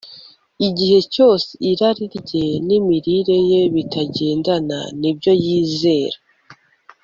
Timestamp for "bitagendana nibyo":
3.73-5.31